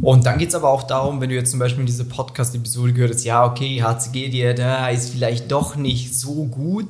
und 0.00 0.26
dann 0.26 0.38
geht 0.38 0.50
es 0.50 0.54
aber 0.54 0.68
auch 0.68 0.82
darum, 0.82 1.20
wenn 1.20 1.30
du 1.30 1.34
jetzt 1.34 1.50
zum 1.50 1.60
Beispiel 1.60 1.80
in 1.80 1.86
diese 1.86 2.04
Podcast-Episode 2.04 2.92
gehört 2.92 3.14
hast, 3.14 3.24
ja, 3.24 3.44
okay, 3.44 3.82
HCG-Diät 3.82 4.60
ist 4.92 5.10
vielleicht 5.10 5.50
doch 5.50 5.76
nicht 5.76 6.14
so 6.14 6.44
gut, 6.44 6.88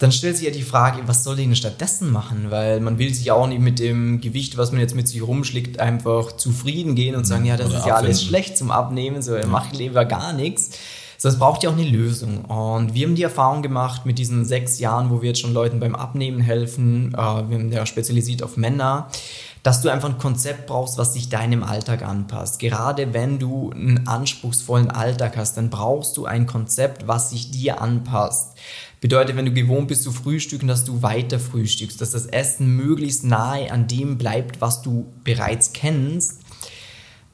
dann 0.00 0.12
stellt 0.12 0.36
sich 0.36 0.46
ja 0.46 0.52
die 0.52 0.62
Frage, 0.62 1.02
was 1.06 1.24
soll 1.24 1.38
ich 1.38 1.44
denn 1.44 1.54
stattdessen 1.54 2.10
machen? 2.10 2.46
Weil 2.48 2.80
man 2.80 2.98
will 2.98 3.12
sich 3.12 3.30
auch 3.30 3.46
nicht 3.46 3.60
mit 3.60 3.78
dem 3.78 4.20
Gewicht, 4.22 4.56
was 4.56 4.72
man 4.72 4.80
jetzt 4.80 4.94
mit 4.94 5.06
sich 5.06 5.22
rumschlägt, 5.22 5.78
einfach 5.78 6.32
zufrieden 6.32 6.94
gehen 6.94 7.14
und 7.14 7.26
sagen, 7.26 7.44
ja, 7.44 7.58
das 7.58 7.68
Oder 7.68 7.78
ist 7.78 7.86
ja 7.86 7.92
abfinden. 7.92 8.06
alles 8.06 8.22
schlecht 8.24 8.56
zum 8.56 8.70
Abnehmen, 8.70 9.20
so, 9.20 9.36
ja. 9.36 9.46
mach 9.46 9.72
lieber 9.72 10.06
gar 10.06 10.32
nichts. 10.32 10.70
So, 11.18 11.28
es 11.28 11.38
braucht 11.38 11.62
ja 11.62 11.68
auch 11.68 11.74
eine 11.74 11.86
Lösung. 11.86 12.46
Und 12.46 12.94
wir 12.94 13.06
haben 13.06 13.14
die 13.14 13.24
Erfahrung 13.24 13.60
gemacht 13.60 14.06
mit 14.06 14.18
diesen 14.18 14.46
sechs 14.46 14.78
Jahren, 14.78 15.10
wo 15.10 15.20
wir 15.20 15.28
jetzt 15.28 15.40
schon 15.40 15.52
Leuten 15.52 15.78
beim 15.78 15.94
Abnehmen 15.94 16.40
helfen. 16.40 17.12
Äh, 17.12 17.16
wir 17.18 17.58
haben 17.58 17.70
ja 17.70 17.84
spezialisiert 17.84 18.42
auf 18.42 18.56
Männer 18.56 19.08
dass 19.62 19.82
du 19.82 19.88
einfach 19.88 20.08
ein 20.08 20.18
Konzept 20.18 20.66
brauchst, 20.66 20.98
was 20.98 21.12
sich 21.12 21.28
deinem 21.28 21.62
Alltag 21.62 22.02
anpasst. 22.02 22.58
Gerade 22.58 23.12
wenn 23.12 23.38
du 23.38 23.70
einen 23.70 24.06
anspruchsvollen 24.06 24.90
Alltag 24.90 25.36
hast, 25.36 25.56
dann 25.56 25.70
brauchst 25.70 26.16
du 26.16 26.24
ein 26.24 26.46
Konzept, 26.46 27.06
was 27.06 27.30
sich 27.30 27.50
dir 27.50 27.80
anpasst. 27.80 28.56
Bedeutet, 29.00 29.36
wenn 29.36 29.46
du 29.46 29.52
gewohnt 29.52 29.88
bist 29.88 30.02
zu 30.02 30.12
frühstücken, 30.12 30.68
dass 30.68 30.84
du 30.84 31.02
weiter 31.02 31.38
frühstückst, 31.38 32.00
dass 32.00 32.10
das 32.10 32.26
Essen 32.26 32.76
möglichst 32.76 33.24
nahe 33.24 33.70
an 33.72 33.86
dem 33.86 34.18
bleibt, 34.18 34.60
was 34.60 34.82
du 34.82 35.06
bereits 35.24 35.72
kennst 35.72 36.40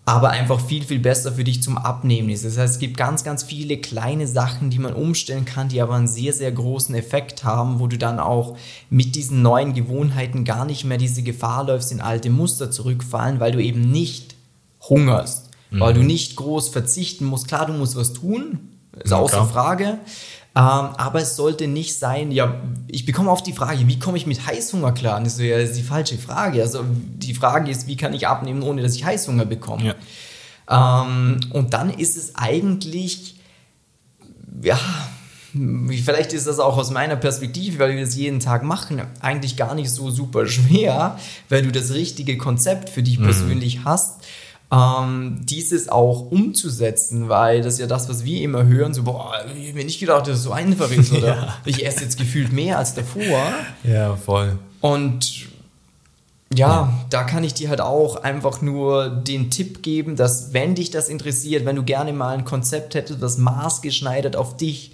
aber 0.08 0.30
einfach 0.30 0.60
viel, 0.60 0.84
viel 0.84 1.00
besser 1.00 1.32
für 1.32 1.42
dich 1.42 1.64
zum 1.64 1.76
Abnehmen 1.76 2.28
ist. 2.28 2.44
Das 2.44 2.56
heißt, 2.56 2.74
es 2.74 2.78
gibt 2.78 2.96
ganz, 2.96 3.24
ganz 3.24 3.42
viele 3.42 3.78
kleine 3.78 4.28
Sachen, 4.28 4.70
die 4.70 4.78
man 4.78 4.94
umstellen 4.94 5.44
kann, 5.44 5.68
die 5.68 5.82
aber 5.82 5.96
einen 5.96 6.06
sehr, 6.06 6.32
sehr 6.32 6.52
großen 6.52 6.94
Effekt 6.94 7.42
haben, 7.42 7.80
wo 7.80 7.88
du 7.88 7.98
dann 7.98 8.20
auch 8.20 8.56
mit 8.88 9.16
diesen 9.16 9.42
neuen 9.42 9.74
Gewohnheiten 9.74 10.44
gar 10.44 10.64
nicht 10.64 10.84
mehr 10.84 10.96
diese 10.96 11.24
Gefahr 11.24 11.64
läufst, 11.64 11.90
in 11.90 12.00
alte 12.00 12.30
Muster 12.30 12.70
zurückfallen, 12.70 13.40
weil 13.40 13.50
du 13.50 13.60
eben 13.60 13.90
nicht 13.90 14.36
hungerst, 14.88 15.50
mhm. 15.72 15.80
weil 15.80 15.94
du 15.94 16.04
nicht 16.04 16.36
groß 16.36 16.68
verzichten 16.68 17.24
musst. 17.24 17.48
Klar, 17.48 17.66
du 17.66 17.72
musst 17.72 17.96
was 17.96 18.12
tun, 18.12 18.60
ist 19.02 19.10
ja, 19.10 19.16
außer 19.16 19.38
klar. 19.38 19.48
Frage. 19.48 19.98
Ähm, 20.56 20.62
aber 20.62 21.20
es 21.20 21.36
sollte 21.36 21.68
nicht 21.68 21.98
sein, 21.98 22.32
ja, 22.32 22.62
ich 22.88 23.04
bekomme 23.04 23.30
oft 23.30 23.46
die 23.46 23.52
Frage, 23.52 23.86
wie 23.86 23.98
komme 23.98 24.16
ich 24.16 24.26
mit 24.26 24.46
Heißhunger 24.46 24.92
klar? 24.92 25.18
Und 25.18 25.24
das 25.24 25.34
ist 25.34 25.40
ja 25.40 25.62
die 25.62 25.82
falsche 25.82 26.16
Frage. 26.16 26.62
Also 26.62 26.82
die 26.88 27.34
Frage 27.34 27.70
ist, 27.70 27.86
wie 27.86 27.96
kann 27.98 28.14
ich 28.14 28.26
abnehmen, 28.26 28.62
ohne 28.62 28.80
dass 28.80 28.96
ich 28.96 29.04
Heißhunger 29.04 29.44
bekomme? 29.44 29.94
Ja. 30.68 31.04
Ähm, 31.04 31.40
und 31.50 31.74
dann 31.74 31.90
ist 31.90 32.16
es 32.16 32.36
eigentlich, 32.36 33.38
ja, 34.62 34.80
vielleicht 35.52 36.32
ist 36.32 36.46
das 36.46 36.58
auch 36.58 36.78
aus 36.78 36.90
meiner 36.90 37.16
Perspektive, 37.16 37.78
weil 37.78 37.94
wir 37.94 38.00
das 38.02 38.16
jeden 38.16 38.40
Tag 38.40 38.62
machen, 38.62 39.02
eigentlich 39.20 39.58
gar 39.58 39.74
nicht 39.74 39.90
so 39.90 40.10
super 40.10 40.46
schwer, 40.46 41.18
weil 41.50 41.64
du 41.64 41.70
das 41.70 41.92
richtige 41.92 42.38
Konzept 42.38 42.88
für 42.88 43.02
dich 43.02 43.18
mhm. 43.18 43.24
persönlich 43.24 43.80
hast 43.84 44.24
ähm, 44.70 45.40
dieses 45.44 45.88
auch 45.88 46.30
umzusetzen, 46.30 47.28
weil 47.28 47.62
das 47.62 47.74
ist 47.74 47.80
ja 47.80 47.86
das, 47.86 48.08
was 48.08 48.24
wir 48.24 48.42
immer 48.42 48.66
hören, 48.66 48.94
so, 48.94 49.04
boah, 49.04 49.32
ich 49.56 49.68
habe 49.68 49.78
mir 49.78 49.84
nicht 49.84 50.00
gedacht, 50.00 50.26
dass 50.26 50.38
es 50.38 50.42
so 50.42 50.52
einfach 50.52 50.90
ist, 50.90 51.12
oder 51.16 51.36
ja. 51.36 51.56
ich 51.64 51.86
esse 51.86 52.02
jetzt 52.02 52.18
gefühlt 52.18 52.52
mehr 52.52 52.78
als 52.78 52.94
davor. 52.94 53.52
Ja, 53.84 54.16
voll. 54.16 54.58
Und 54.80 55.46
ja, 56.54 56.68
ja, 56.68 56.92
da 57.10 57.24
kann 57.24 57.42
ich 57.44 57.52
dir 57.54 57.68
halt 57.68 57.80
auch 57.80 58.16
einfach 58.16 58.62
nur 58.62 59.08
den 59.08 59.50
Tipp 59.50 59.82
geben, 59.82 60.14
dass 60.16 60.52
wenn 60.52 60.74
dich 60.74 60.90
das 60.90 61.08
interessiert, 61.08 61.64
wenn 61.64 61.76
du 61.76 61.82
gerne 61.82 62.12
mal 62.12 62.36
ein 62.36 62.44
Konzept 62.44 62.94
hättest, 62.94 63.22
das 63.22 63.38
maßgeschneidert 63.38 64.36
auf 64.36 64.56
dich 64.56 64.92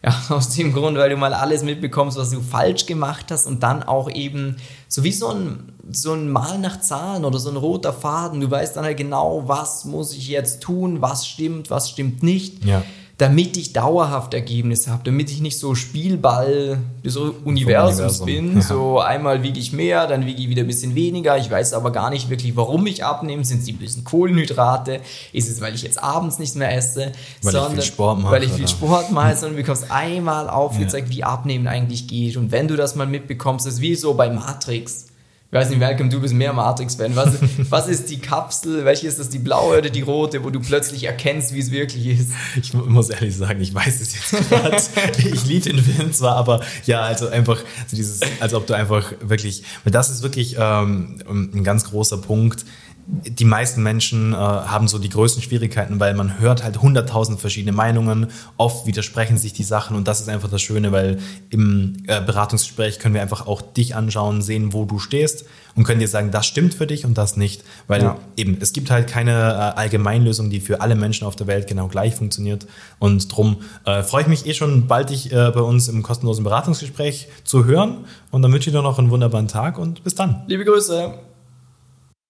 ja, 0.04 0.14
aus 0.28 0.50
dem 0.50 0.72
Grund, 0.72 0.98
weil 0.98 1.10
du 1.10 1.16
mal 1.16 1.32
alles 1.32 1.62
mitbekommst, 1.62 2.18
was 2.18 2.30
du 2.30 2.40
falsch 2.40 2.86
gemacht 2.86 3.26
hast 3.30 3.46
und 3.46 3.62
dann 3.62 3.82
auch 3.82 4.10
eben 4.10 4.56
so 4.88 5.02
wie 5.02 5.12
so 5.12 5.28
ein, 5.28 5.72
so 5.90 6.12
ein 6.12 6.30
Mal 6.30 6.58
nach 6.58 6.80
Zahlen 6.80 7.24
oder 7.24 7.38
so 7.38 7.50
ein 7.50 7.56
roter 7.56 7.92
Faden. 7.92 8.40
Du 8.40 8.50
weißt 8.50 8.76
dann 8.76 8.84
halt 8.84 8.98
genau, 8.98 9.44
was 9.46 9.84
muss 9.84 10.12
ich 10.14 10.28
jetzt 10.28 10.62
tun, 10.62 11.00
was 11.00 11.26
stimmt, 11.26 11.70
was 11.70 11.90
stimmt 11.90 12.22
nicht. 12.22 12.64
Ja 12.64 12.82
damit 13.18 13.56
ich 13.56 13.72
dauerhaft 13.72 14.34
Ergebnisse 14.34 14.90
habe, 14.90 15.04
damit 15.04 15.30
ich 15.30 15.40
nicht 15.40 15.58
so 15.58 15.76
Spielball 15.76 16.78
des 17.04 17.16
Universums 17.16 18.20
Universum. 18.20 18.26
bin. 18.26 18.56
Ja. 18.56 18.62
So 18.62 18.98
einmal 18.98 19.44
wiege 19.44 19.60
ich 19.60 19.72
mehr, 19.72 20.08
dann 20.08 20.26
wiege 20.26 20.42
ich 20.42 20.48
wieder 20.48 20.62
ein 20.62 20.66
bisschen 20.66 20.96
weniger. 20.96 21.38
Ich 21.38 21.48
weiß 21.48 21.74
aber 21.74 21.92
gar 21.92 22.10
nicht 22.10 22.28
wirklich, 22.28 22.56
warum 22.56 22.86
ich 22.86 23.04
abnehme. 23.04 23.44
Sind 23.44 23.60
es 23.60 23.66
die 23.66 23.72
bisschen 23.72 24.02
Kohlenhydrate? 24.02 25.00
Ist 25.32 25.48
es, 25.48 25.60
weil 25.60 25.76
ich 25.76 25.82
jetzt 25.82 26.02
abends 26.02 26.40
nicht 26.40 26.56
mehr 26.56 26.76
esse? 26.76 27.12
Weil 27.42 27.52
sondern, 27.52 27.72
ich 27.72 27.84
viel 27.84 27.92
Sport 27.92 28.20
mache. 28.20 28.32
Weil 28.32 28.42
ich 28.42 28.52
viel 28.52 28.68
Sport 28.68 29.12
mache, 29.12 29.36
sondern 29.36 29.56
du 29.56 29.62
bekommst 29.62 29.90
einmal 29.92 30.48
aufgezeigt, 30.48 31.08
ja. 31.10 31.14
wie 31.14 31.24
Abnehmen 31.24 31.68
eigentlich 31.68 32.08
geht. 32.08 32.36
Und 32.36 32.50
wenn 32.50 32.66
du 32.66 32.74
das 32.74 32.96
mal 32.96 33.06
mitbekommst, 33.06 33.66
ist 33.66 33.80
wie 33.80 33.94
so 33.94 34.14
bei 34.14 34.28
Matrix 34.28 35.06
ich 35.54 35.60
weiß 35.60 35.68
nicht, 35.68 35.78
Malcolm, 35.78 36.10
du 36.10 36.20
bist 36.20 36.34
mehr 36.34 36.52
Matrix-Fan. 36.52 37.14
Was, 37.14 37.38
was 37.70 37.86
ist 37.86 38.10
die 38.10 38.18
Kapsel? 38.18 38.84
Welche 38.84 39.06
ist 39.06 39.20
das, 39.20 39.28
die 39.28 39.38
blaue 39.38 39.78
oder 39.78 39.88
die 39.88 40.00
rote, 40.00 40.42
wo 40.42 40.50
du 40.50 40.58
plötzlich 40.58 41.04
erkennst, 41.04 41.54
wie 41.54 41.60
es 41.60 41.70
wirklich 41.70 42.08
ist? 42.08 42.32
Ich 42.56 42.74
muss 42.74 43.08
ehrlich 43.08 43.36
sagen, 43.36 43.60
ich 43.60 43.72
weiß 43.72 44.00
es 44.00 44.14
jetzt 44.16 44.48
gerade. 44.50 44.82
ich 45.16 45.46
liebe 45.46 45.70
den 45.70 45.78
Film 45.78 46.12
zwar, 46.12 46.34
aber 46.34 46.60
ja, 46.86 47.02
also 47.02 47.28
einfach 47.28 47.60
so 47.86 47.94
dieses, 47.94 48.18
als 48.40 48.52
ob 48.52 48.66
du 48.66 48.74
einfach 48.74 49.12
wirklich, 49.20 49.62
das 49.84 50.10
ist 50.10 50.24
wirklich 50.24 50.56
ähm, 50.58 51.20
ein 51.30 51.62
ganz 51.62 51.84
großer 51.84 52.16
Punkt 52.16 52.64
die 53.06 53.44
meisten 53.44 53.82
Menschen 53.82 54.32
äh, 54.32 54.36
haben 54.36 54.88
so 54.88 54.98
die 54.98 55.10
größten 55.10 55.42
Schwierigkeiten, 55.42 56.00
weil 56.00 56.14
man 56.14 56.38
hört 56.38 56.64
halt 56.64 56.80
hunderttausend 56.80 57.38
verschiedene 57.38 57.72
Meinungen, 57.72 58.28
oft 58.56 58.86
widersprechen 58.86 59.36
sich 59.36 59.52
die 59.52 59.62
Sachen 59.62 59.96
und 59.96 60.08
das 60.08 60.20
ist 60.20 60.28
einfach 60.28 60.48
das 60.48 60.62
Schöne, 60.62 60.90
weil 60.90 61.18
im 61.50 62.02
äh, 62.06 62.22
Beratungsgespräch 62.22 62.98
können 62.98 63.14
wir 63.14 63.20
einfach 63.20 63.46
auch 63.46 63.60
dich 63.60 63.94
anschauen, 63.94 64.40
sehen, 64.40 64.72
wo 64.72 64.86
du 64.86 64.98
stehst 64.98 65.44
und 65.74 65.84
können 65.84 66.00
dir 66.00 66.08
sagen, 66.08 66.30
das 66.30 66.46
stimmt 66.46 66.72
für 66.72 66.86
dich 66.86 67.04
und 67.04 67.18
das 67.18 67.36
nicht, 67.36 67.62
weil 67.88 68.02
ja. 68.02 68.18
eben 68.36 68.56
es 68.60 68.72
gibt 68.72 68.90
halt 68.90 69.06
keine 69.06 69.32
äh, 69.32 69.78
Allgemeinlösung, 69.78 70.48
die 70.48 70.60
für 70.60 70.80
alle 70.80 70.94
Menschen 70.94 71.26
auf 71.26 71.36
der 71.36 71.46
Welt 71.46 71.66
genau 71.66 71.88
gleich 71.88 72.14
funktioniert 72.14 72.66
und 72.98 73.34
drum 73.34 73.58
äh, 73.84 74.02
freue 74.02 74.22
ich 74.22 74.28
mich 74.28 74.46
eh 74.46 74.54
schon 74.54 74.86
bald 74.86 75.10
dich 75.10 75.30
äh, 75.30 75.50
bei 75.50 75.60
uns 75.60 75.88
im 75.88 76.02
kostenlosen 76.02 76.44
Beratungsgespräch 76.44 77.28
zu 77.44 77.66
hören 77.66 78.06
und 78.30 78.40
dann 78.40 78.52
wünsche 78.52 78.70
ich 78.70 78.74
dir 78.74 78.82
noch 78.82 78.98
einen 78.98 79.10
wunderbaren 79.10 79.48
Tag 79.48 79.78
und 79.78 80.04
bis 80.04 80.14
dann. 80.14 80.44
Liebe 80.46 80.64
Grüße. 80.64 81.33